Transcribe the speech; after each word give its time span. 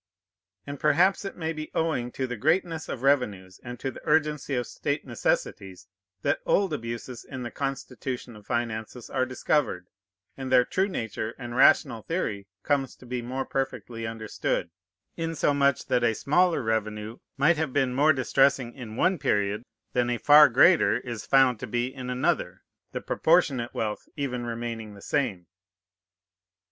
And 0.65 0.79
perhaps 0.79 1.25
it 1.25 1.37
may 1.37 1.53
be 1.53 1.69
owing 1.75 2.11
to 2.13 2.25
the 2.25 2.35
greatness 2.35 2.89
of 2.89 3.03
revenues, 3.03 3.59
and 3.63 3.79
to 3.79 3.91
the 3.91 4.01
urgency 4.03 4.55
of 4.55 4.65
state 4.65 5.05
necessities, 5.05 5.87
that 6.23 6.39
old 6.43 6.73
abuses 6.73 7.23
in 7.23 7.43
the 7.43 7.51
constitution 7.51 8.35
of 8.35 8.47
finances 8.47 9.11
are 9.11 9.27
discovered, 9.27 9.85
and 10.35 10.51
their 10.51 10.65
true 10.65 10.87
nature 10.87 11.35
and 11.37 11.55
rational 11.55 12.01
theory 12.01 12.47
comes 12.63 12.95
to 12.95 13.05
be 13.05 13.21
more 13.21 13.45
perfectly 13.45 14.07
understood; 14.07 14.71
insomuch 15.17 15.85
that 15.85 16.03
a 16.03 16.15
smaller 16.15 16.63
revenue 16.63 17.19
might 17.37 17.57
have 17.57 17.71
been 17.71 17.93
more 17.93 18.11
distressing 18.11 18.73
in 18.73 18.95
one 18.95 19.19
period 19.19 19.61
than 19.93 20.09
a 20.09 20.17
far 20.17 20.49
greater 20.49 20.97
is 21.01 21.27
found 21.27 21.59
to 21.59 21.67
be 21.67 21.93
in 21.93 22.09
another, 22.09 22.63
the 22.91 23.01
proportionate 23.01 23.75
wealth 23.75 24.09
even 24.15 24.47
remaining 24.47 24.95
the 24.95 24.99
same. 25.03 25.45